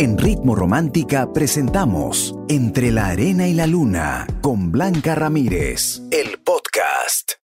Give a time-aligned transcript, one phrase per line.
[0.00, 7.47] En Ritmo Romántica presentamos Entre la Arena y la Luna con Blanca Ramírez, el podcast.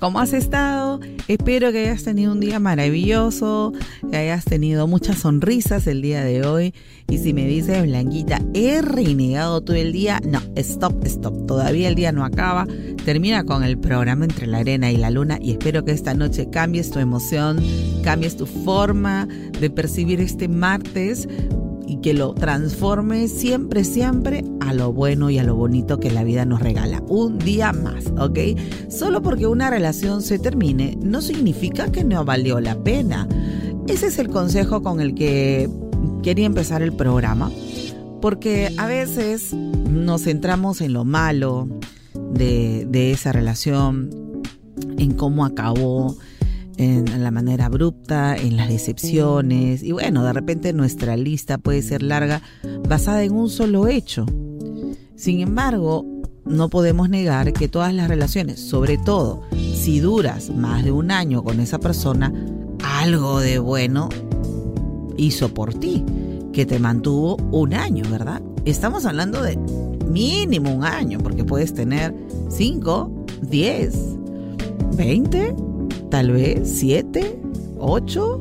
[0.00, 0.98] ¿Cómo has estado?
[1.28, 3.74] Espero que hayas tenido un día maravilloso,
[4.10, 6.74] que hayas tenido muchas sonrisas el día de hoy.
[7.10, 11.46] Y si me dices, Blanquita, he renegado todo el día, no, stop, stop.
[11.46, 12.66] Todavía el día no acaba.
[13.04, 16.48] Termina con el programa entre la arena y la luna y espero que esta noche
[16.48, 17.62] cambies tu emoción,
[18.02, 19.28] cambies tu forma
[19.60, 21.28] de percibir este martes
[21.90, 26.22] y que lo transforme siempre, siempre a lo bueno y a lo bonito que la
[26.22, 27.02] vida nos regala.
[27.08, 28.38] Un día más, ¿ok?
[28.88, 33.26] Solo porque una relación se termine no significa que no valió la pena.
[33.88, 35.68] Ese es el consejo con el que
[36.22, 37.50] quería empezar el programa,
[38.20, 41.68] porque a veces nos centramos en lo malo
[42.14, 44.10] de, de esa relación,
[44.96, 46.16] en cómo acabó,
[46.80, 52.02] en la manera abrupta, en las decepciones y bueno, de repente nuestra lista puede ser
[52.02, 52.40] larga
[52.88, 54.24] basada en un solo hecho.
[55.14, 56.06] Sin embargo,
[56.46, 59.42] no podemos negar que todas las relaciones, sobre todo
[59.74, 62.32] si duras más de un año con esa persona,
[62.82, 64.08] algo de bueno
[65.18, 66.02] hizo por ti,
[66.54, 68.40] que te mantuvo un año, ¿verdad?
[68.64, 69.58] Estamos hablando de
[70.08, 72.14] mínimo un año, porque puedes tener
[72.48, 73.94] 5, 10,
[74.96, 75.69] 20
[76.10, 77.38] tal vez siete,
[77.78, 78.40] ocho,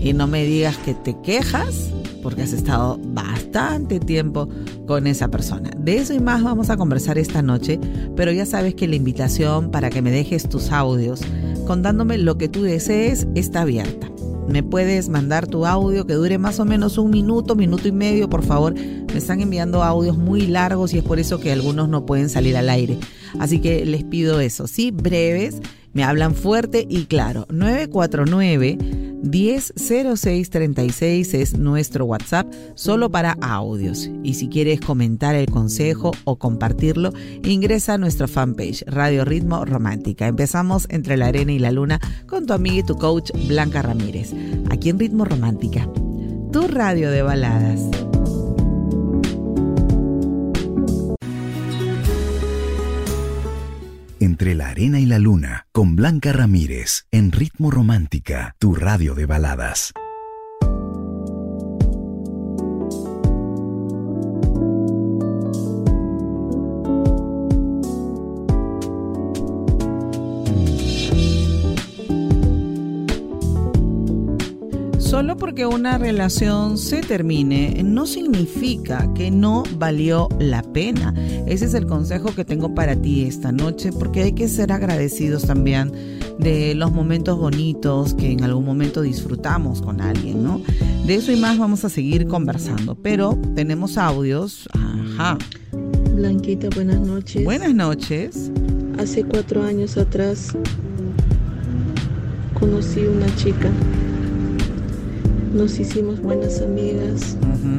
[0.00, 1.90] y no me digas que te quejas
[2.22, 4.48] porque has estado bastante tiempo
[4.86, 5.70] con esa persona.
[5.76, 7.80] De eso y más vamos a conversar esta noche,
[8.16, 11.22] pero ya sabes que la invitación para que me dejes tus audios
[11.66, 14.10] contándome lo que tú desees está abierta.
[14.48, 18.28] Me puedes mandar tu audio que dure más o menos un minuto, minuto y medio,
[18.28, 18.74] por favor.
[18.74, 22.56] Me están enviando audios muy largos y es por eso que algunos no pueden salir
[22.56, 22.98] al aire.
[23.38, 25.60] Así que les pido eso, sí, breves
[25.92, 27.46] me hablan fuerte y claro.
[27.50, 28.78] 949
[29.22, 34.08] 100636 es nuestro WhatsApp solo para audios.
[34.22, 37.12] Y si quieres comentar el consejo o compartirlo,
[37.44, 40.28] ingresa a nuestra fanpage Radio Ritmo Romántica.
[40.28, 44.32] Empezamos entre la arena y la luna con tu amiga y tu coach Blanca Ramírez.
[44.70, 45.88] Aquí en Ritmo Romántica,
[46.52, 48.09] tu radio de baladas.
[54.22, 59.24] Entre la arena y la luna, con Blanca Ramírez, en Ritmo Romántica, tu radio de
[59.24, 59.94] baladas.
[75.30, 81.14] Solo porque una relación se termine no significa que no valió la pena.
[81.46, 85.44] Ese es el consejo que tengo para ti esta noche porque hay que ser agradecidos
[85.46, 85.92] también
[86.40, 90.60] de los momentos bonitos que en algún momento disfrutamos con alguien, ¿no?
[91.06, 94.68] De eso y más vamos a seguir conversando, pero tenemos audios.
[94.72, 95.38] Ajá.
[96.16, 97.44] Blanquita, buenas noches.
[97.44, 98.50] Buenas noches.
[98.98, 100.56] Hace cuatro años atrás
[102.58, 103.70] conocí una chica
[105.52, 107.36] nos hicimos buenas amigas,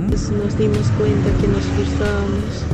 [0.09, 2.65] pues nos dimos cuenta que nos gustábamos,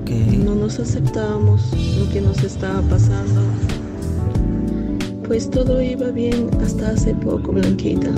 [0.00, 0.36] okay.
[0.36, 1.62] no nos aceptábamos
[1.98, 3.40] lo que nos estaba pasando.
[5.26, 8.10] Pues todo iba bien hasta hace poco, Blanquita.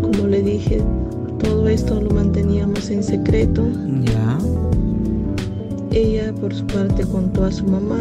[0.00, 0.80] Como le dije,
[1.42, 3.66] todo esto lo manteníamos en secreto.
[4.02, 4.38] Ya.
[5.90, 7.98] Ella por su parte contó a su mamá.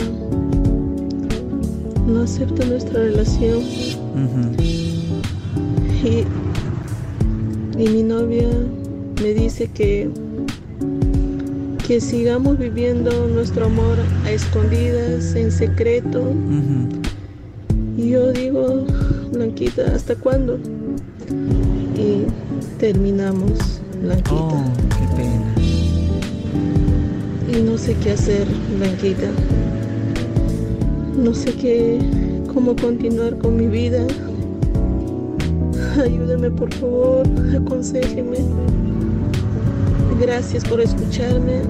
[2.06, 3.64] No acepta nuestra relación.
[6.04, 6.26] Y,
[7.78, 8.48] mi novia
[9.22, 10.10] me dice que,
[11.88, 16.34] que sigamos viviendo nuestro amor a escondidas, en secreto.
[17.98, 18.86] Y yo digo,
[19.32, 20.60] Blanquita, ¿hasta cuándo?
[21.96, 22.26] Y
[22.80, 24.36] terminamos, Blanquita.
[24.36, 25.56] Oh, qué pena.
[27.58, 28.48] Y no sé qué hacer,
[28.78, 29.32] Blanquita.
[31.18, 32.00] No sé qué,
[32.54, 34.06] cómo continuar con mi vida.
[36.04, 38.38] Ayúdame por favor, aconsejeme.
[40.20, 41.62] Gracias por escucharme.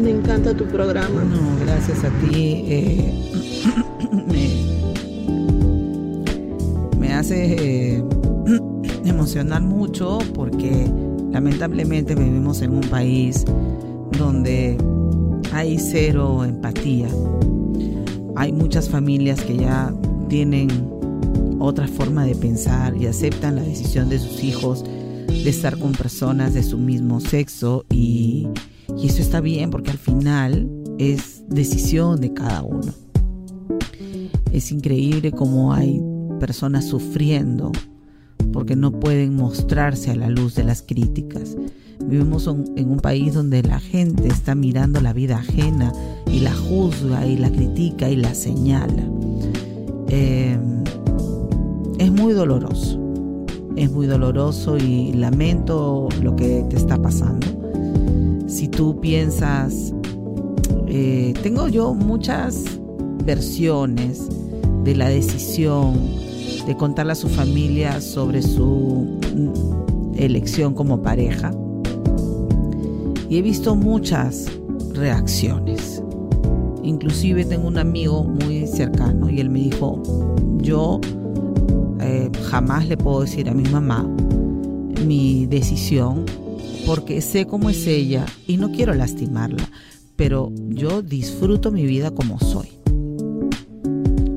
[0.00, 1.24] Me encanta tu programa.
[1.24, 2.64] No, gracias a ti.
[2.66, 3.12] Eh,
[6.98, 8.04] me, hace eh,
[9.04, 10.86] emocionar mucho porque
[11.30, 13.44] lamentablemente vivimos en un país
[14.18, 14.76] donde
[15.52, 17.08] hay cero empatía.
[18.36, 19.92] Hay muchas familias que ya
[20.28, 21.01] tienen
[21.62, 26.54] otra forma de pensar y aceptan la decisión de sus hijos de estar con personas
[26.54, 28.48] de su mismo sexo y,
[28.98, 30.68] y eso está bien porque al final
[30.98, 32.92] es decisión de cada uno.
[34.52, 36.02] Es increíble cómo hay
[36.38, 37.72] personas sufriendo
[38.52, 41.56] porque no pueden mostrarse a la luz de las críticas.
[42.04, 45.92] Vivimos en un país donde la gente está mirando la vida ajena
[46.26, 49.02] y la juzga y la critica y la señala.
[50.08, 50.58] Eh,
[52.02, 52.98] es muy doloroso,
[53.76, 57.46] es muy doloroso y lamento lo que te está pasando.
[58.48, 59.94] Si tú piensas,
[60.88, 62.64] eh, tengo yo muchas
[63.24, 64.28] versiones
[64.82, 65.94] de la decisión
[66.66, 69.06] de contarle a su familia sobre su
[70.16, 71.52] elección como pareja.
[73.28, 74.46] Y he visto muchas
[74.92, 76.02] reacciones.
[76.82, 80.02] Inclusive tengo un amigo muy cercano y él me dijo,
[80.58, 81.00] yo
[82.52, 84.06] jamás le puedo decir a mi mamá
[85.06, 86.26] mi decisión
[86.84, 89.70] porque sé cómo es ella y no quiero lastimarla,
[90.16, 92.68] pero yo disfruto mi vida como soy.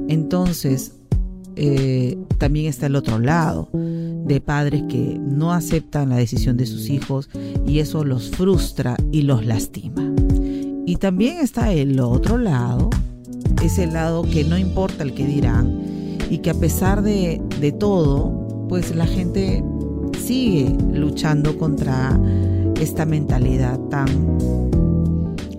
[0.08, 0.94] Entonces,
[1.58, 6.90] eh, también está el otro lado de padres que no aceptan la decisión de sus
[6.90, 7.30] hijos
[7.68, 10.10] y eso los frustra y los lastima.
[10.86, 12.92] Y también está el otro lado,
[13.62, 15.85] ese lado que no importa el que dirán
[16.30, 19.64] y que a pesar de, de todo, pues la gente
[20.26, 22.20] sigue luchando contra
[22.80, 24.08] esta mentalidad tan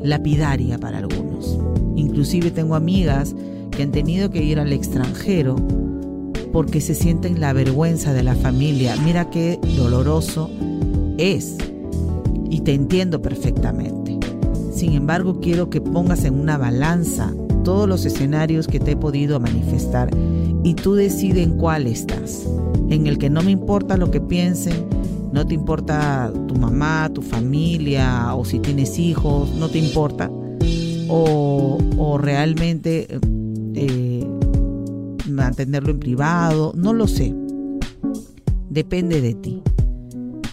[0.03, 1.59] lapidaria para algunos.
[1.97, 3.35] Inclusive tengo amigas
[3.71, 5.57] que han tenido que ir al extranjero
[6.53, 8.97] porque se sienten la vergüenza de la familia.
[9.05, 10.51] Mira qué doloroso
[11.19, 11.57] es.
[12.49, 14.19] Y te entiendo perfectamente.
[14.73, 17.33] Sin embargo, quiero que pongas en una balanza
[17.65, 20.11] todos los escenarios que te he podido manifestar
[20.67, 22.45] y tú decides en cuál estás.
[22.91, 24.75] En el que no me importa lo que piensen,
[25.33, 30.29] no te importa tu mamá, tu familia o si tienes hijos, no te importa.
[31.09, 33.07] O, o realmente
[33.75, 34.27] eh,
[35.31, 37.33] mantenerlo en privado, no lo sé.
[38.69, 39.63] Depende de ti.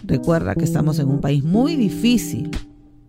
[0.03, 2.51] Recuerda que estamos en un país muy difícil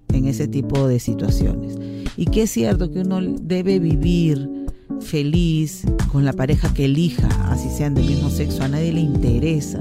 [0.09, 1.77] en ese tipo de situaciones.
[2.17, 4.63] Y que es cierto que uno debe vivir
[5.00, 9.81] feliz con la pareja que elija, así sean del mismo sexo, a nadie le interesa.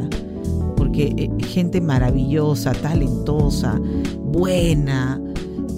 [0.75, 3.79] Porque eh, gente maravillosa, talentosa,
[4.33, 5.21] buena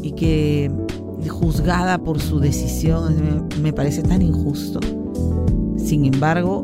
[0.01, 0.71] y que
[1.29, 4.79] juzgada por su decisión me parece tan injusto.
[5.77, 6.63] Sin embargo,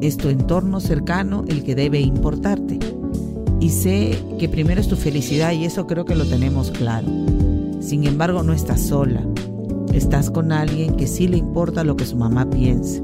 [0.00, 2.78] es tu entorno cercano el que debe importarte.
[3.60, 7.08] Y sé que primero es tu felicidad y eso creo que lo tenemos claro.
[7.80, 9.22] Sin embargo, no estás sola.
[9.92, 13.02] Estás con alguien que sí le importa lo que su mamá piense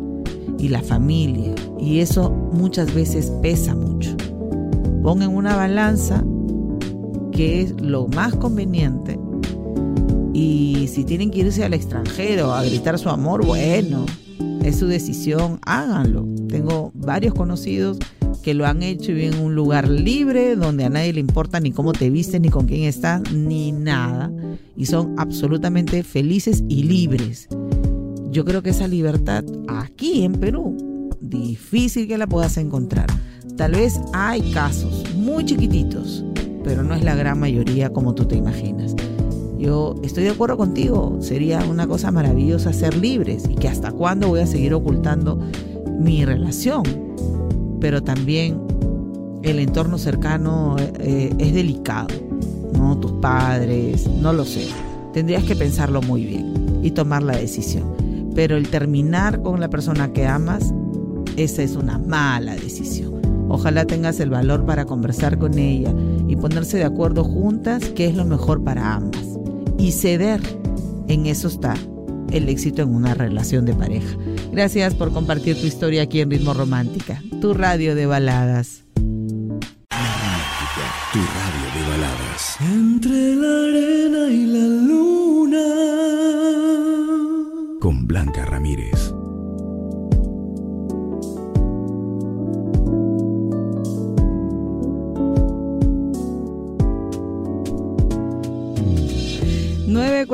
[0.59, 1.55] y la familia.
[1.79, 4.17] Y eso muchas veces pesa mucho.
[5.03, 6.25] Pon en una balanza
[7.33, 9.19] que es lo más conveniente.
[10.33, 14.07] Y si tienen que irse al extranjero a gritar su amor, bueno,
[14.63, 16.27] es su decisión, háganlo.
[16.49, 17.99] Tengo varios conocidos
[18.43, 21.73] que lo han hecho y en un lugar libre donde a nadie le importa ni
[21.73, 24.33] cómo te vistes, ni con quién estás, ni nada.
[24.77, 27.49] Y son absolutamente felices y libres.
[28.31, 33.07] Yo creo que esa libertad aquí en Perú, difícil que la puedas encontrar.
[33.57, 36.25] Tal vez hay casos muy chiquititos,
[36.63, 38.95] pero no es la gran mayoría como tú te imaginas.
[39.59, 44.29] Yo estoy de acuerdo contigo, sería una cosa maravillosa ser libres y que hasta cuándo
[44.29, 45.41] voy a seguir ocultando
[45.99, 46.83] mi relación.
[47.81, 48.61] Pero también
[49.43, 52.09] el entorno cercano eh, es delicado,
[52.75, 52.99] ¿no?
[52.99, 54.67] Tus padres, no lo sé.
[55.13, 57.95] Tendrías que pensarlo muy bien y tomar la decisión.
[58.35, 60.73] Pero el terminar con la persona que amas,
[61.37, 63.15] esa es una mala decisión.
[63.49, 65.95] Ojalá tengas el valor para conversar con ella
[66.29, 69.25] y ponerse de acuerdo juntas qué es lo mejor para ambas
[69.79, 70.41] y ceder.
[71.09, 71.75] En eso está
[72.31, 74.17] el éxito en una relación de pareja.
[74.53, 78.85] Gracias por compartir tu historia aquí en Ritmo Romántica, tu radio de baladas.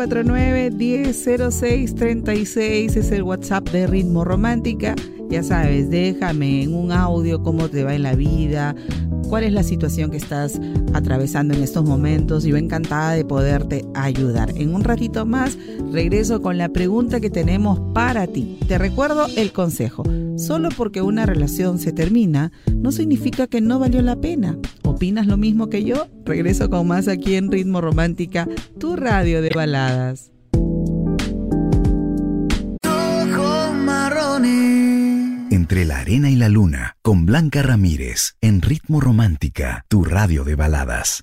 [0.06, 4.96] 949-100636 es el WhatsApp de Ritmo Romántica.
[5.30, 8.74] Ya sabes, déjame en un audio cómo te va en la vida,
[9.28, 10.58] cuál es la situación que estás
[10.92, 14.50] atravesando en estos momentos yo encantada de poderte ayudar.
[14.56, 15.56] En un ratito más
[15.92, 18.58] regreso con la pregunta que tenemos para ti.
[18.66, 20.02] Te recuerdo el consejo.
[20.36, 24.58] Solo porque una relación se termina no significa que no valió la pena.
[25.02, 26.06] ¿Opinas lo mismo que yo?
[26.24, 28.46] Regreso con más aquí en Ritmo Romántica,
[28.78, 30.30] tu radio de baladas.
[35.50, 40.54] Entre la arena y la luna, con Blanca Ramírez, en Ritmo Romántica, tu radio de
[40.54, 41.20] baladas.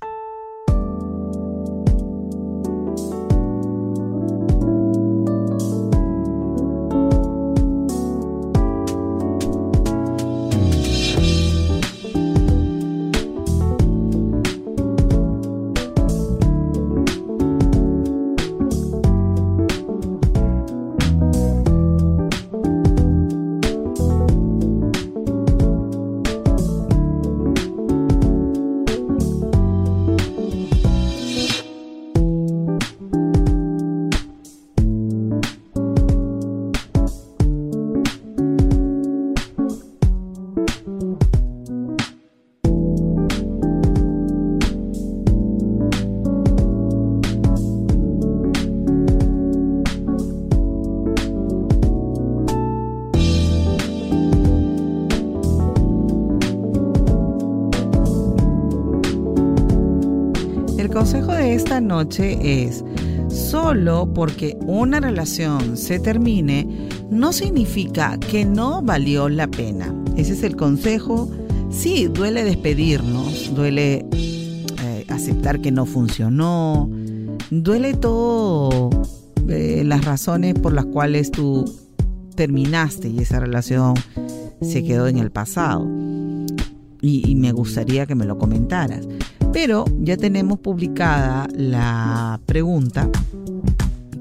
[61.82, 62.84] Noche es,
[63.30, 66.68] solo porque una relación se termine,
[67.10, 69.94] no significa que no valió la pena.
[70.16, 71.30] Ese es el consejo.
[71.70, 76.90] Sí, duele despedirnos, duele eh, aceptar que no funcionó,
[77.52, 78.90] duele todo
[79.48, 81.66] eh, las razones por las cuales tú
[82.36, 83.94] terminaste y esa relación
[84.62, 85.88] se quedó en el pasado.
[87.02, 89.08] y me gustaría que me lo comentaras.
[89.52, 93.10] Pero ya tenemos publicada la pregunta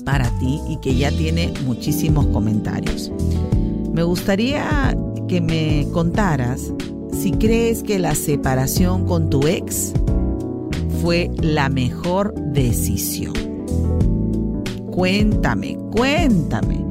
[0.04, 3.12] para ti y que ya tiene muchísimos comentarios.
[3.92, 4.96] Me gustaría
[5.28, 6.72] que me contaras
[7.12, 9.92] si crees que la separación con tu ex
[11.02, 13.34] fue la mejor decisión.
[14.90, 16.84] Cuéntame, cuéntame.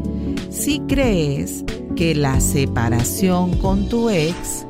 [0.49, 1.63] Si crees
[1.95, 4.65] que la separación con tu ex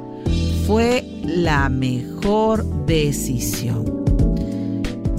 [0.66, 4.04] fue la mejor decisión?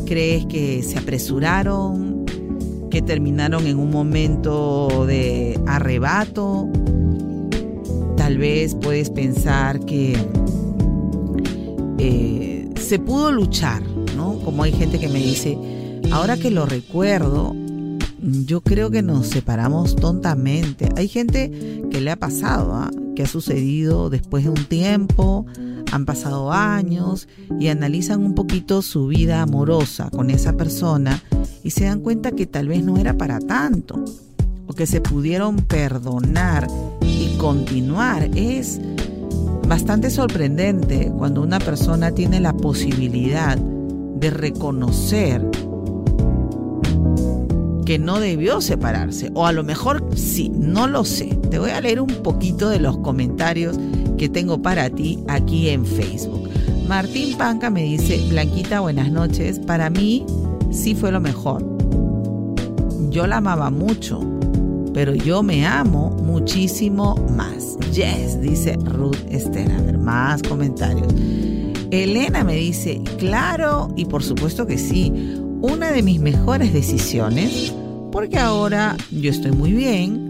[0.07, 2.25] ¿Crees que se apresuraron?
[2.91, 6.67] ¿Que terminaron en un momento de arrebato?
[8.17, 10.17] Tal vez puedes pensar que
[11.99, 13.83] eh, se pudo luchar,
[14.17, 14.39] ¿no?
[14.45, 15.59] Como hay gente que me dice,
[16.11, 17.55] ahora que lo recuerdo,
[18.21, 20.89] yo creo que nos separamos tontamente.
[20.97, 22.91] Hay gente que le ha pasado, ¿ah?
[23.15, 25.47] que ha sucedido después de un tiempo,
[25.93, 31.23] han pasado años y analizan un poquito su vida amorosa con esa persona
[31.63, 34.05] y se dan cuenta que tal vez no era para tanto
[34.67, 36.69] o que se pudieron perdonar
[37.03, 38.31] y continuar.
[38.35, 38.81] Es
[39.67, 45.45] bastante sorprendente cuando una persona tiene la posibilidad de reconocer
[47.89, 49.31] que no debió separarse.
[49.33, 51.39] O a lo mejor sí, no lo sé.
[51.51, 53.79] Te voy a leer un poquito de los comentarios
[54.19, 56.51] que tengo para ti aquí en Facebook.
[56.87, 59.59] Martín Panca me dice, Blanquita, buenas noches.
[59.61, 60.27] Para mí
[60.71, 61.65] sí fue lo mejor.
[63.09, 64.21] Yo la amaba mucho,
[64.93, 67.79] pero yo me amo muchísimo más.
[67.95, 69.73] Yes, dice Ruth Esther.
[69.73, 71.09] A ver, más comentarios.
[71.91, 77.75] Elena me dice, claro, y por supuesto que sí, una de mis mejores decisiones,
[78.13, 80.29] porque ahora yo estoy muy bien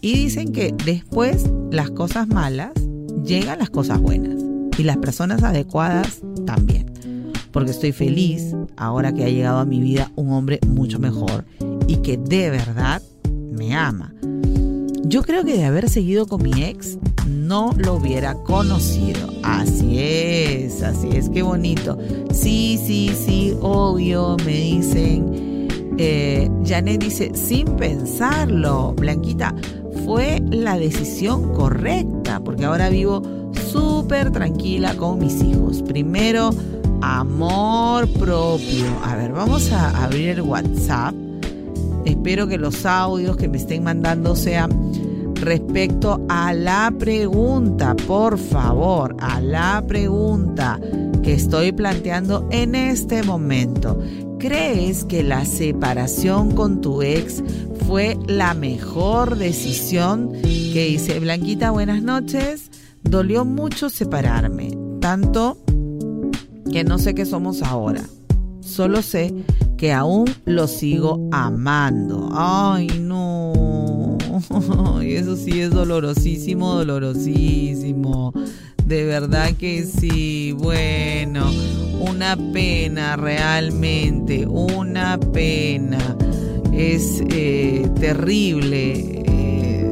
[0.00, 2.72] y dicen que después las cosas malas
[3.24, 4.42] llegan las cosas buenas
[4.78, 6.92] y las personas adecuadas también.
[7.52, 11.46] Porque estoy feliz ahora que ha llegado a mi vida un hombre mucho mejor
[11.88, 13.00] y que de verdad
[13.50, 14.12] me ama.
[15.04, 16.98] Yo creo que de haber seguido con mi ex
[17.46, 19.28] no lo hubiera conocido.
[19.42, 21.96] Así es, así es, qué bonito.
[22.32, 25.68] Sí, sí, sí, obvio, me dicen.
[25.98, 29.54] Eh, Janet dice, sin pensarlo, Blanquita,
[30.04, 33.22] fue la decisión correcta, porque ahora vivo
[33.72, 35.82] súper tranquila con mis hijos.
[35.82, 36.50] Primero,
[37.00, 38.86] amor propio.
[39.04, 41.14] A ver, vamos a abrir el WhatsApp.
[42.04, 44.70] Espero que los audios que me estén mandando sean
[45.40, 50.80] respecto a la pregunta, por favor, a la pregunta
[51.22, 53.98] que estoy planteando en este momento.
[54.38, 57.42] ¿Crees que la separación con tu ex
[57.86, 60.32] fue la mejor decisión?
[60.42, 62.70] Que dice Blanquita, buenas noches.
[63.02, 65.58] Dolió mucho separarme, tanto
[66.70, 68.02] que no sé qué somos ahora.
[68.60, 69.32] Solo sé
[69.76, 72.30] que aún lo sigo amando.
[72.32, 73.35] Ay, no.
[75.02, 78.32] Eso sí es dolorosísimo, dolorosísimo.
[78.84, 80.52] De verdad que sí.
[80.52, 81.50] Bueno,
[82.00, 86.16] una pena realmente, una pena.
[86.72, 89.90] Es eh, terrible eh,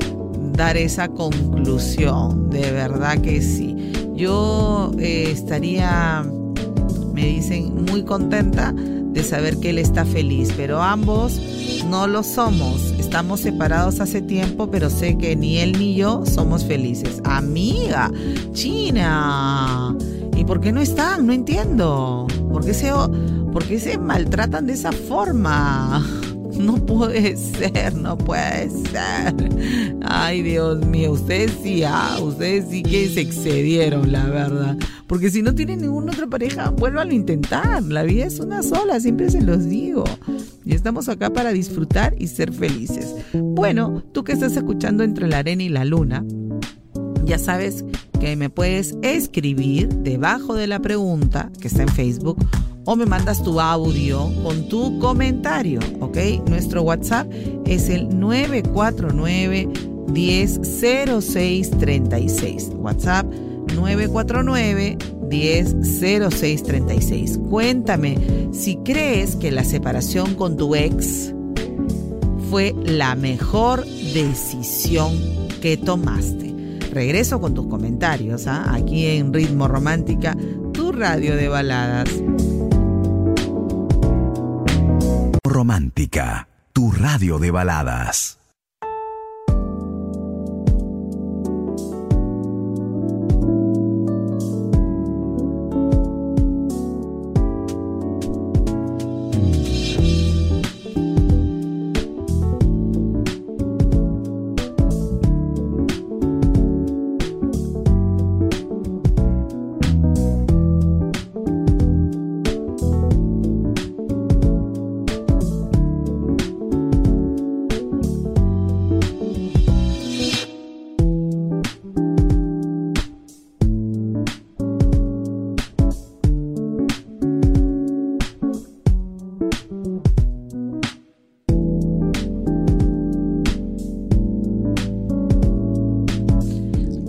[0.53, 3.75] dar esa conclusión, de verdad que sí.
[4.15, 6.25] Yo eh, estaría,
[7.13, 11.41] me dicen, muy contenta de saber que él está feliz, pero ambos
[11.89, 12.94] no lo somos.
[13.14, 17.21] Estamos separados hace tiempo, pero sé que ni él ni yo somos felices.
[17.23, 18.11] Amiga,
[18.54, 19.97] China.
[20.37, 21.25] ¿Y por qué no están?
[21.25, 22.26] No entiendo.
[22.50, 22.90] ¿Por qué se,
[23.78, 26.04] se maltratan de esa forma?
[26.58, 29.34] No puede ser, no puede ser.
[30.02, 34.76] Ay, Dios mío, ustedes sí, ah, ustedes sí que se excedieron, la verdad.
[35.06, 37.82] Porque si no tienen ninguna otra pareja, vuélvanlo a intentar.
[37.82, 40.04] La vida es una sola, siempre se los digo.
[40.64, 43.14] Y estamos acá para disfrutar y ser felices.
[43.32, 46.25] Bueno, tú que estás escuchando entre la arena y la luna,
[47.25, 47.84] ya sabes
[48.20, 52.38] que me puedes escribir debajo de la pregunta que está en Facebook
[52.85, 56.19] o me mandas tu audio con tu comentario, ¿ok?
[56.49, 57.33] Nuestro WhatsApp
[57.64, 59.69] es el 949
[60.12, 62.73] 100636.
[62.76, 63.25] WhatsApp
[63.75, 64.99] 949
[65.31, 67.38] 100636.
[67.50, 68.19] Cuéntame
[68.53, 71.35] si crees que la separación con tu ex
[72.50, 75.12] fue la mejor decisión
[75.61, 76.55] que tomaste.
[76.93, 78.73] Regreso con tus comentarios ¿ah?
[78.73, 80.37] aquí en Ritmo Romántica,
[80.73, 82.09] tu radio de baladas.
[85.64, 88.44] Romántica, tu radio de baladas.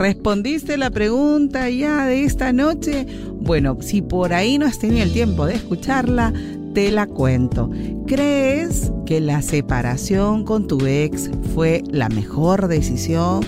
[0.06, 3.08] ¿Respondiste la pregunta ya de esta noche?
[3.40, 6.32] Bueno, si por ahí no has tenido el tiempo de escucharla,
[6.76, 7.72] te la cuento.
[8.06, 13.44] ¿Crees que la separación con tu ex fue la mejor decisión?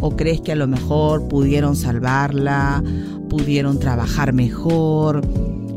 [0.00, 2.82] ¿O crees que a lo mejor pudieron salvarla,
[3.28, 5.20] pudieron trabajar mejor,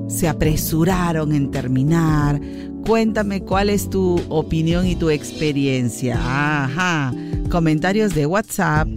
[0.08, 2.40] se apresuraron en terminar?
[2.88, 6.16] Cuéntame cuál es tu opinión y tu experiencia.
[6.18, 7.14] Ajá.
[7.50, 8.88] Comentarios de WhatsApp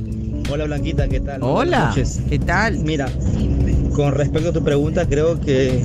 [0.51, 1.43] Hola Blanquita, ¿qué tal?
[1.43, 1.95] Hola,
[2.29, 2.79] ¿qué tal?
[2.79, 3.09] Mira,
[3.95, 5.83] con respecto a tu pregunta, creo que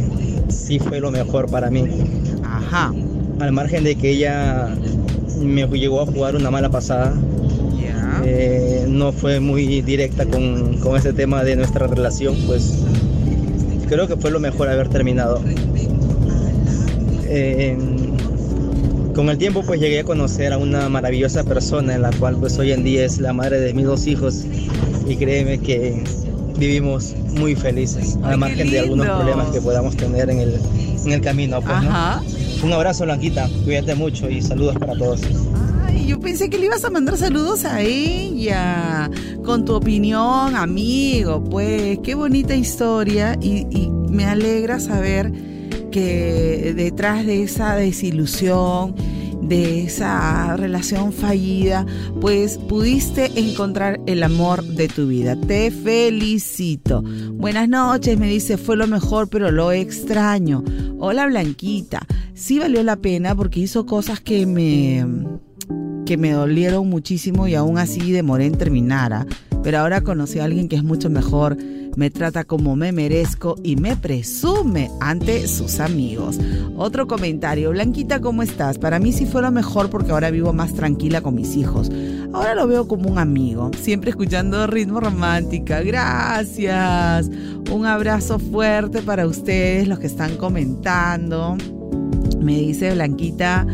[0.49, 1.85] sí fue lo mejor para mí.
[2.43, 2.93] Ajá.
[3.39, 4.75] Al margen de que ella
[5.39, 7.13] me llegó a jugar una mala pasada,
[8.25, 12.83] eh, no fue muy directa con, con ese tema de nuestra relación, pues
[13.87, 15.41] creo que fue lo mejor haber terminado.
[17.31, 17.77] Eh,
[19.13, 22.57] con el tiempo pues llegué a conocer a una maravillosa persona en la cual pues
[22.59, 24.45] hoy en día es la madre de mis dos hijos.
[25.07, 26.03] Y créeme que
[26.57, 30.59] vivimos muy felices, al margen de algunos problemas que podamos tener en el,
[31.05, 31.61] en el camino.
[31.61, 35.21] Pues, Un abrazo Blanquita, cuídate mucho y saludos para todos.
[35.87, 39.09] Ay, yo pensé que le ibas a mandar saludos a ella,
[39.43, 41.99] con tu opinión, amigo, pues.
[42.03, 45.31] Qué bonita historia y, y me alegra saber
[45.89, 48.95] que detrás de esa desilusión,
[49.41, 51.85] de esa relación fallida,
[52.21, 55.35] pues pudiste encontrar el amor de tu vida.
[55.35, 57.03] Te felicito.
[57.33, 60.63] Buenas noches, me dice, fue lo mejor, pero lo extraño.
[60.99, 65.05] Hola Blanquita, sí valió la pena porque hizo cosas que me
[66.05, 69.13] que me dolieron muchísimo y aún así demoré en terminar.
[69.13, 69.27] ¿ah?
[69.61, 71.55] Pero ahora conocí a alguien que es mucho mejor
[71.95, 76.39] me trata como me merezco y me presume ante sus amigos.
[76.75, 78.77] Otro comentario, Blanquita, ¿cómo estás?
[78.77, 81.91] Para mí sí fue lo mejor porque ahora vivo más tranquila con mis hijos.
[82.31, 85.81] Ahora lo veo como un amigo, siempre escuchando ritmo romántica.
[85.81, 87.29] Gracias.
[87.71, 91.57] Un abrazo fuerte para ustedes, los que están comentando.
[92.39, 93.65] Me dice Blanquita.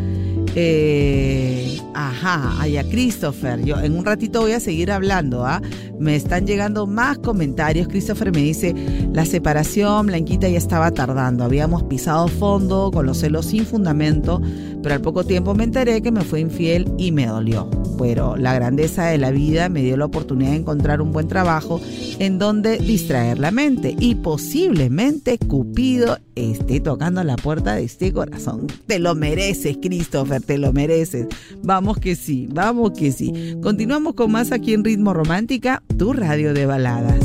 [0.58, 3.64] Eh, ajá, allá Christopher.
[3.66, 5.62] Yo en un ratito voy a seguir hablando, ¿ah?
[6.00, 7.90] Me están llegando más comentarios.
[7.90, 8.74] Christopher me dice,
[9.14, 11.44] la separación, Blanquita ya estaba tardando.
[11.44, 14.42] Habíamos pisado fondo con los celos sin fundamento,
[14.86, 17.68] pero al poco tiempo me enteré que me fue infiel y me dolió.
[17.98, 21.82] Pero la grandeza de la vida me dio la oportunidad de encontrar un buen trabajo
[22.20, 28.68] en donde distraer la mente y posiblemente Cupido esté tocando la puerta de este corazón.
[28.86, 31.30] Te lo mereces, Christopher, te lo mereces.
[31.64, 33.58] Vamos que sí, vamos que sí.
[33.64, 37.25] Continuamos con más aquí en Ritmo Romántica, tu radio de baladas.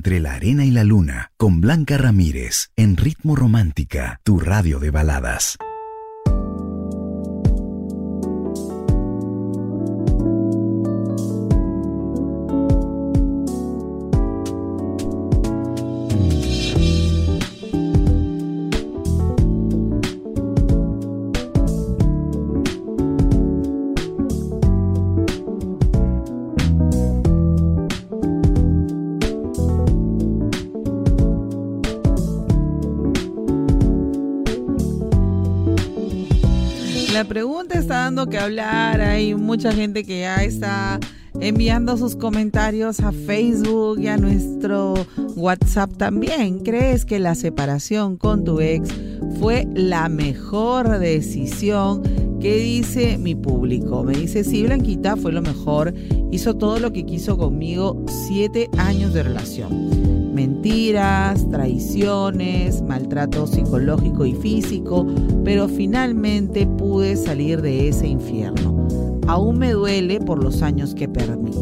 [0.00, 4.90] Entre la arena y la luna, con Blanca Ramírez, en Ritmo Romántica, tu radio de
[4.90, 5.58] baladas.
[38.40, 39.00] Hablar.
[39.00, 40.98] Hay mucha gente que ya está
[41.40, 44.94] enviando sus comentarios a Facebook y a nuestro
[45.36, 46.60] WhatsApp también.
[46.60, 48.88] ¿Crees que la separación con tu ex
[49.38, 52.02] fue la mejor decisión?
[52.40, 54.02] ¿Qué dice mi público?
[54.02, 55.94] Me dice, sí, Blanquita, fue lo mejor.
[56.32, 58.02] Hizo todo lo que quiso conmigo.
[58.28, 65.06] Siete años de relación mentiras, traiciones, maltrato psicológico y físico,
[65.44, 68.88] pero finalmente pude salir de ese infierno.
[69.26, 71.52] Aún me duele por los años que perdí,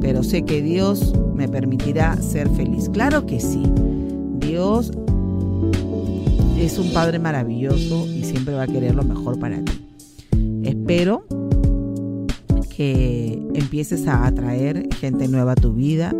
[0.00, 2.88] pero sé que Dios me permitirá ser feliz.
[2.88, 3.62] Claro que sí,
[4.38, 4.92] Dios
[6.58, 9.72] es un Padre maravilloso y siempre va a querer lo mejor para ti.
[10.64, 11.24] Espero
[12.74, 16.14] que empieces a atraer gente nueva a tu vida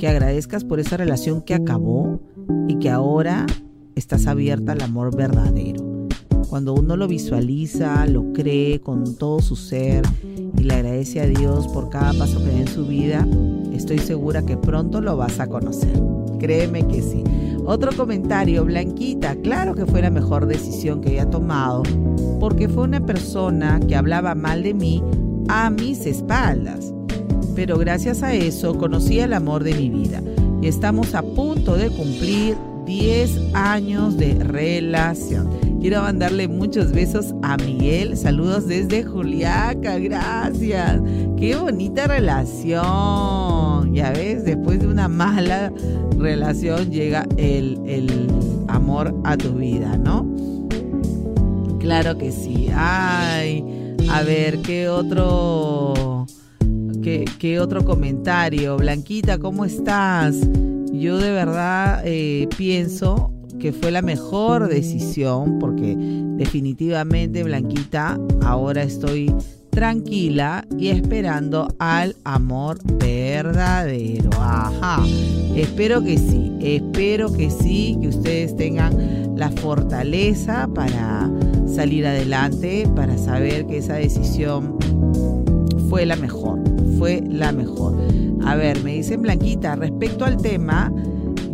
[0.00, 2.20] que agradezcas por esa relación que acabó
[2.66, 3.46] y que ahora
[3.94, 6.08] estás abierta al amor verdadero.
[6.48, 10.02] Cuando uno lo visualiza, lo cree con todo su ser
[10.56, 13.28] y le agradece a Dios por cada paso que da en su vida,
[13.74, 16.02] estoy segura que pronto lo vas a conocer.
[16.38, 17.22] Créeme que sí.
[17.66, 21.82] Otro comentario, Blanquita, claro que fue la mejor decisión que haya tomado,
[22.40, 25.04] porque fue una persona que hablaba mal de mí
[25.48, 26.94] a mis espaldas
[27.54, 30.22] pero gracias a eso conocí el amor de mi vida
[30.62, 35.48] y estamos a punto de cumplir 10 años de relación.
[35.80, 38.16] Quiero mandarle muchos besos a Miguel.
[38.16, 39.98] Saludos desde Juliaca.
[39.98, 41.00] Gracias.
[41.38, 43.94] Qué bonita relación.
[43.94, 45.72] Ya ves, después de una mala
[46.18, 48.28] relación llega el, el
[48.68, 50.26] amor a tu vida, ¿no?
[51.78, 52.68] Claro que sí.
[52.74, 53.64] Ay,
[54.10, 56.26] a ver, ¿qué otro
[57.02, 58.76] ¿Qué, otro comentario?
[58.76, 60.36] Blanquita, ¿cómo estás?
[60.92, 69.32] Yo de verdad eh, pienso que fue la mejor decisión porque definitivamente Blanquita ahora estoy
[69.70, 74.30] tranquila y esperando al amor verdadero.
[74.38, 75.02] Ajá,
[75.56, 81.30] espero que sí, espero que sí, que ustedes tengan la fortaleza para
[81.66, 84.76] salir adelante, para saber que esa decisión
[85.88, 86.69] fue la mejor
[87.00, 87.94] fue la mejor.
[88.44, 90.92] A ver, me dicen Blanquita, respecto al tema,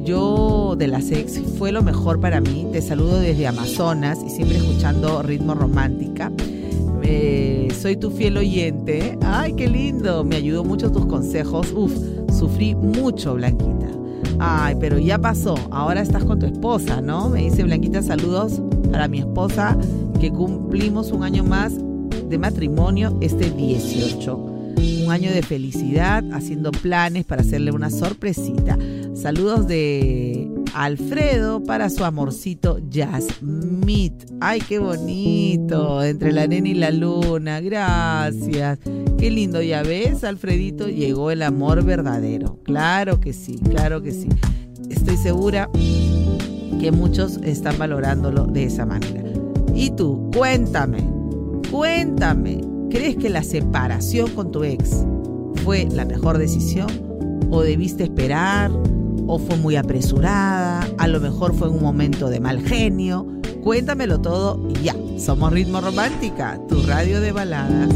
[0.05, 2.67] yo de la sex fue lo mejor para mí.
[2.73, 6.33] Te saludo desde Amazonas y siempre escuchando ritmo romántica.
[7.05, 9.17] Eh, soy tu fiel oyente.
[9.23, 10.25] Ay, qué lindo.
[10.25, 11.73] Me ayudó mucho tus consejos.
[11.73, 11.93] Uf,
[12.37, 13.87] sufrí mucho, Blanquita.
[14.41, 15.55] Ay, pero ya pasó.
[15.71, 17.29] Ahora estás con tu esposa, ¿no?
[17.29, 19.79] Me dice Blanquita, saludos para mi esposa,
[20.21, 21.73] que cumplimos un año más
[22.29, 28.79] de matrimonio este 18 un año de felicidad, haciendo planes para hacerle una sorpresita.
[29.15, 34.17] Saludos de Alfredo para su amorcito Jasmine.
[34.41, 37.61] Ay, qué bonito, entre la nena y la luna.
[37.61, 38.79] Gracias.
[39.19, 42.59] Qué lindo, ya ves, Alfredito, llegó el amor verdadero.
[42.65, 44.29] Claro que sí, claro que sí.
[44.91, 45.71] Estoy segura
[46.79, 49.23] que muchos están valorándolo de esa manera.
[49.75, 50.99] Y tú, cuéntame,
[51.71, 55.05] cuéntame, ¿Crees que la separación con tu ex
[55.65, 56.89] fue la mejor decisión?
[57.51, 58.71] ¿O debiste esperar?
[59.27, 60.89] ¿O fue muy apresurada?
[60.99, 63.27] A lo mejor fue un momento de mal genio.
[63.63, 64.95] Cuéntamelo todo ya.
[65.19, 67.89] Somos Ritmo Romántica, tu radio de baladas.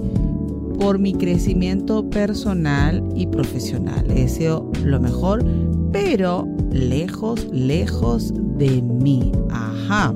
[0.78, 4.08] por mi crecimiento personal y profesional.
[4.08, 5.44] Le deseo lo mejor,
[5.92, 9.32] pero lejos, lejos de mí.
[9.50, 10.14] Ajá.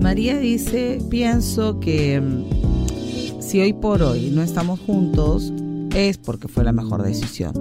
[0.00, 5.52] María dice, pienso que mm, si hoy por hoy no estamos juntos
[5.94, 7.54] es porque fue la mejor decisión.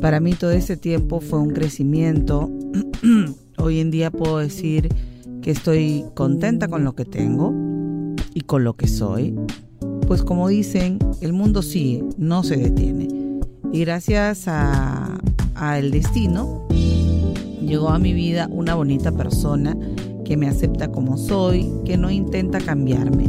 [0.00, 2.50] Para mí todo ese tiempo fue un crecimiento.
[3.58, 4.88] hoy en día puedo decir
[5.42, 7.52] que estoy contenta con lo que tengo
[8.34, 9.34] y con lo que soy.
[10.06, 13.08] Pues como dicen, el mundo sigue, no se detiene.
[13.72, 14.46] Y gracias
[15.54, 16.66] al destino,
[17.60, 19.76] llegó a mi vida una bonita persona
[20.24, 23.28] que me acepta como soy, que no intenta cambiarme.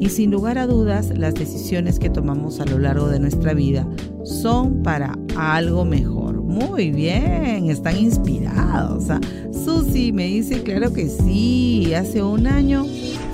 [0.00, 3.86] Y sin lugar a dudas, las decisiones que tomamos a lo largo de nuestra vida
[4.24, 6.40] son para algo mejor.
[6.42, 9.06] Muy bien, están inspirados.
[9.52, 12.86] Susi me dice, claro que sí, hace un año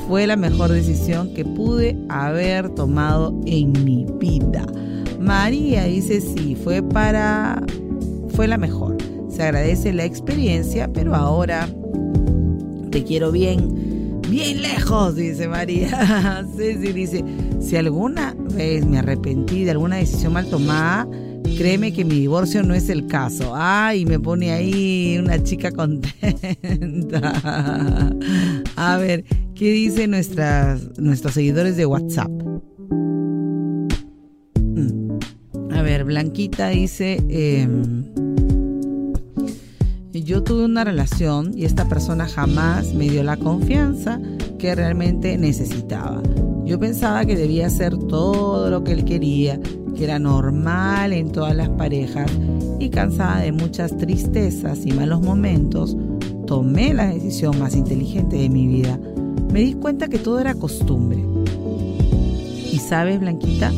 [0.09, 4.66] fue la mejor decisión que pude haber tomado en mi vida.
[5.20, 7.62] María dice, sí, fue para...
[8.35, 8.97] fue la mejor.
[9.29, 11.68] Se agradece la experiencia, pero ahora
[12.90, 16.44] te quiero bien, bien lejos, dice María.
[16.57, 17.25] Ceci dice,
[17.61, 21.09] si alguna vez me arrepentí de alguna decisión mal tomada,
[21.57, 23.53] créeme que mi divorcio no es el caso.
[23.55, 27.33] Ay, me pone ahí una chica contenta.
[28.77, 32.31] A ver, ¿qué dicen nuestras, nuestros seguidores de WhatsApp?
[34.61, 35.18] Mm.
[35.73, 37.18] A ver, Blanquita dice...
[37.29, 38.24] Em,
[40.25, 44.19] yo tuve una relación y esta persona jamás me dio la confianza
[44.59, 46.23] que realmente necesitaba.
[46.65, 49.61] Yo pensaba que debía hacer todo lo que él quería,
[49.95, 52.31] que era normal en todas las parejas
[52.79, 55.95] y cansada de muchas tristezas y malos momentos,
[56.47, 58.99] tomé la decisión más inteligente de mi vida.
[59.53, 61.23] Me di cuenta que todo era costumbre.
[62.73, 63.71] Y sabes, Blanquita,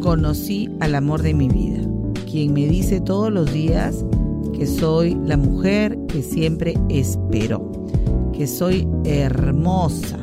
[0.00, 1.82] conocí al amor de mi vida,
[2.24, 4.02] quien me dice todos los días
[4.58, 7.70] que soy la mujer que siempre espero,
[8.32, 10.18] que soy hermosa,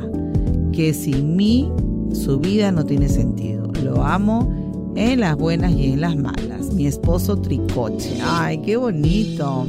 [0.72, 1.72] que sin mí
[2.12, 3.72] su vida no tiene sentido.
[3.82, 6.74] Lo amo en las buenas y en las malas.
[6.74, 8.18] Mi esposo Tricoche.
[8.22, 9.66] Ay, qué bonito.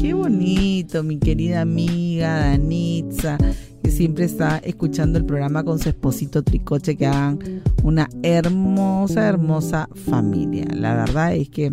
[0.00, 3.36] Qué bonito, mi querida amiga Danitza,
[3.82, 9.88] que siempre está escuchando el programa con su esposito Tricoche, que hagan una hermosa, hermosa
[9.94, 10.64] familia.
[10.74, 11.70] La verdad es que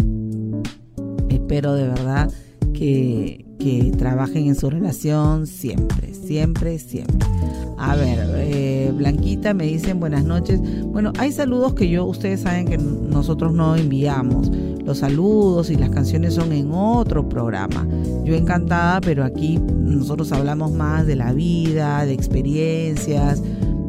[1.30, 2.32] espero de verdad
[2.74, 3.46] que,
[3.98, 7.28] trabajen en su relación siempre, siempre, siempre.
[7.78, 10.62] A ver, eh, Blanquita me dicen buenas noches.
[10.86, 14.50] Bueno, hay saludos que yo, ustedes saben que nosotros no enviamos.
[14.86, 17.86] Los saludos y las canciones son en otro programa.
[18.24, 23.44] Yo encantada, pero aquí nosotros hablamos más de la vida, de experiencias,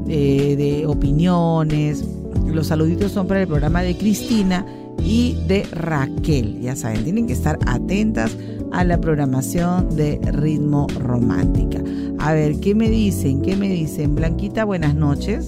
[0.08, 2.04] eh, de opiniones.
[2.46, 4.66] Los saluditos son para el programa de Cristina
[5.04, 6.60] y de Raquel.
[6.60, 8.36] Ya saben, tienen que estar atentas
[8.72, 11.82] a la programación de Ritmo Romántica.
[12.18, 13.42] A ver, ¿qué me dicen?
[13.42, 14.14] ¿Qué me dicen?
[14.14, 15.46] Blanquita, buenas noches.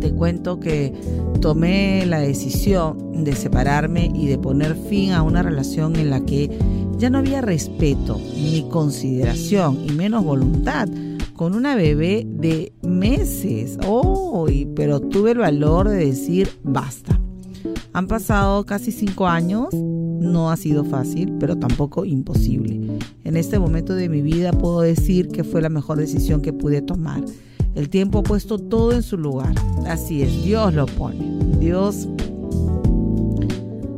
[0.00, 0.92] te cuento que
[1.40, 6.50] tomé la decisión de separarme y de poner fin a una relación en la que
[6.98, 10.88] ya no había respeto, ni consideración y menos voluntad
[11.36, 13.78] con una bebé de meses.
[13.86, 17.20] Oh, pero tuve el valor de decir basta.
[17.94, 22.98] Han pasado casi cinco años, no ha sido fácil, pero tampoco imposible.
[23.22, 26.82] En este momento de mi vida puedo decir que fue la mejor decisión que pude
[26.82, 27.22] tomar.
[27.76, 29.54] El tiempo ha puesto todo en su lugar.
[29.86, 31.38] Así es, Dios lo pone.
[31.60, 32.08] Dios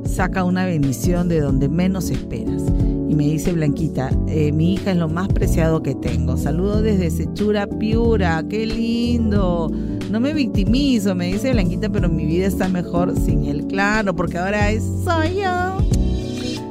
[0.04, 2.64] saca una bendición de donde menos esperas.
[3.08, 6.36] Y me dice Blanquita, eh, mi hija es lo más preciado que tengo.
[6.36, 9.70] Saludo desde Sechura Piura, qué lindo.
[10.10, 14.38] No me victimizo, me dice Blanquita, pero mi vida está mejor sin él, claro, porque
[14.38, 15.86] ahora es soy yo.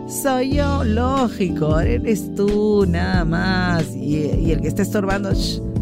[0.07, 3.93] Soy yo, lógico, eres tú, nada más.
[3.93, 5.31] Y, el que está estorbando,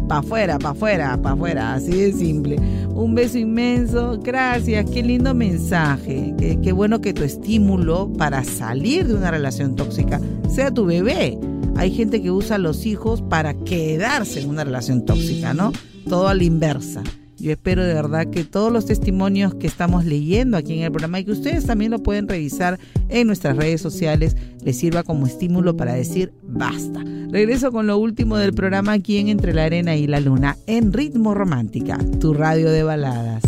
[0.08, 2.56] pa' afuera, pa' afuera, pa' afuera, así de simple.
[2.94, 6.34] Un beso inmenso, gracias, qué lindo mensaje.
[6.36, 11.38] Qué, qué bueno que tu estímulo para salir de una relación tóxica sea tu bebé.
[11.76, 15.72] Hay gente que usa a los hijos para quedarse en una relación tóxica, ¿no?
[16.08, 17.02] Todo a la inversa.
[17.44, 21.20] Yo espero de verdad que todos los testimonios que estamos leyendo aquí en el programa
[21.20, 22.80] y que ustedes también lo pueden revisar
[23.10, 27.04] en nuestras redes sociales les sirva como estímulo para decir basta.
[27.28, 30.90] Regreso con lo último del programa aquí en Entre la Arena y la Luna en
[30.94, 33.42] Ritmo Romántica, tu radio de baladas.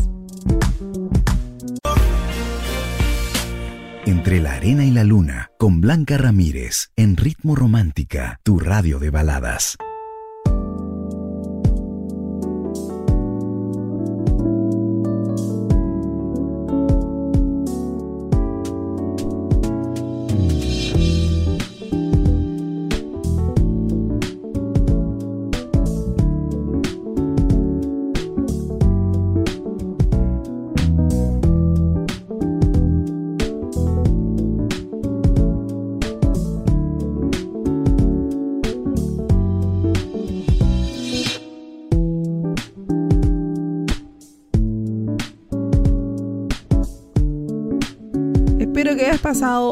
[4.04, 9.09] Entre la Arena y la Luna con Blanca Ramírez en Ritmo Romántica, tu radio de
[9.09, 9.78] baladas.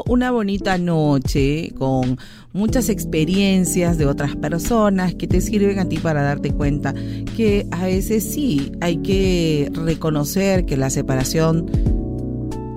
[0.07, 2.19] Una bonita noche con
[2.53, 6.95] muchas experiencias de otras personas que te sirven a ti para darte cuenta
[7.37, 11.67] que a veces sí hay que reconocer que la separación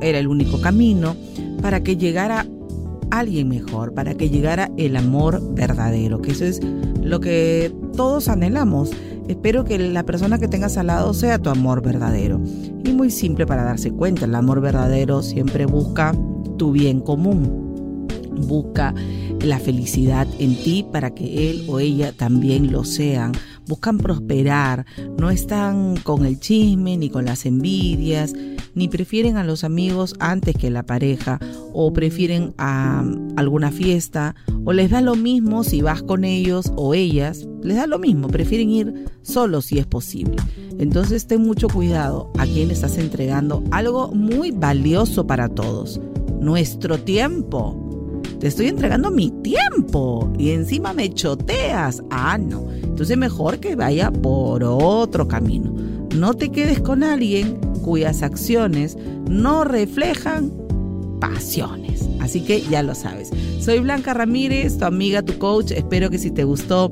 [0.02, 1.16] era el único camino
[1.62, 2.46] para que llegara
[3.10, 6.60] alguien mejor, para que llegara el amor verdadero, que eso es
[7.02, 8.92] lo que todos anhelamos.
[9.28, 12.42] Espero que la persona que tengas al lado sea tu amor verdadero.
[12.84, 16.14] Y muy simple para darse cuenta, el amor verdadero siempre busca
[16.58, 18.08] tu bien común.
[18.48, 18.94] Busca
[19.42, 23.32] la felicidad en ti para que él o ella también lo sean.
[23.68, 24.86] Buscan prosperar,
[25.20, 28.34] no están con el chisme ni con las envidias,
[28.76, 31.40] ni prefieren a los amigos antes que la pareja,
[31.74, 33.04] o prefieren a
[33.36, 37.88] alguna fiesta, o les da lo mismo si vas con ellos o ellas, les da
[37.88, 40.38] lo mismo, prefieren ir solos si es posible.
[40.78, 46.00] Entonces ten mucho cuidado a quien estás entregando algo muy valioso para todos
[46.40, 47.76] nuestro tiempo.
[48.40, 52.04] Te estoy entregando mi tiempo y encima me choteas.
[52.12, 52.68] Ah, no.
[52.72, 55.74] Entonces mejor que vaya por otro camino.
[56.16, 58.98] No te quedes con alguien cuyas acciones
[59.30, 60.52] no reflejan
[61.20, 62.08] pasiones.
[62.20, 63.32] Así que ya lo sabes.
[63.60, 65.72] Soy Blanca Ramírez, tu amiga, tu coach.
[65.72, 66.92] Espero que si te gustó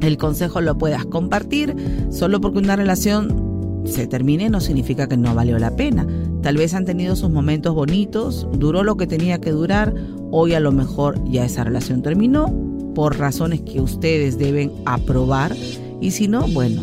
[0.00, 1.74] el consejo lo puedas compartir.
[2.10, 3.47] Solo porque una relación
[3.90, 6.06] se termine no significa que no valió la pena.
[6.42, 9.94] Tal vez han tenido sus momentos bonitos, duró lo que tenía que durar,
[10.30, 12.46] hoy a lo mejor ya esa relación terminó
[12.94, 15.54] por razones que ustedes deben aprobar
[16.00, 16.82] y si no, bueno,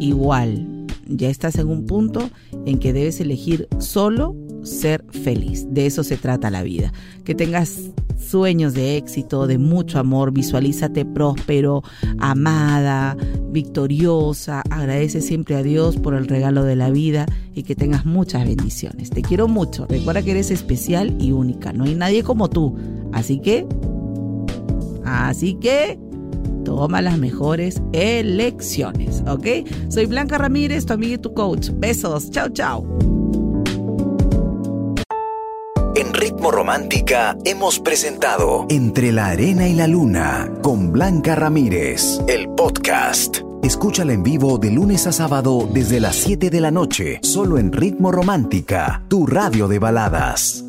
[0.00, 2.30] igual, ya estás en un punto
[2.66, 5.66] en que debes elegir solo ser feliz.
[5.70, 6.92] De eso se trata la vida.
[7.24, 11.82] Que tengas sueños de éxito, de mucho amor, visualízate próspero,
[12.18, 13.16] amada,
[13.50, 18.44] victoriosa, agradece siempre a Dios por el regalo de la vida y que tengas muchas
[18.44, 19.10] bendiciones.
[19.10, 22.76] Te quiero mucho, recuerda que eres especial y única, no hay nadie como tú,
[23.12, 23.66] así que,
[25.04, 25.98] así que,
[26.64, 29.66] toma las mejores elecciones, ¿ok?
[29.88, 31.70] Soy Blanca Ramírez, tu amiga y tu coach.
[31.74, 33.19] Besos, chao, chao.
[36.00, 42.48] En Ritmo Romántica hemos presentado Entre la Arena y la Luna con Blanca Ramírez, el
[42.48, 43.40] podcast.
[43.62, 47.70] Escúchala en vivo de lunes a sábado desde las 7 de la noche, solo en
[47.70, 50.64] Ritmo Romántica, tu radio de baladas.